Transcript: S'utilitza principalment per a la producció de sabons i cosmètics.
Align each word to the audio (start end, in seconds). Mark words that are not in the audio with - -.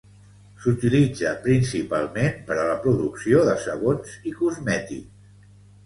S'utilitza 0.61 1.33
principalment 1.43 2.41
per 2.49 2.59
a 2.63 2.65
la 2.71 2.81
producció 2.87 3.47
de 3.53 3.57
sabons 3.69 4.19
i 4.33 4.39
cosmètics. 4.43 5.35